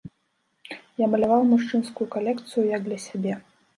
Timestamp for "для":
2.89-2.99